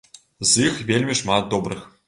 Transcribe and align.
З 0.51 0.65
іх 0.69 0.81
вельмі 0.89 1.19
шмат 1.21 1.55
добрых. 1.55 1.89